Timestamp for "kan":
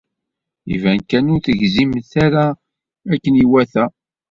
1.09-1.31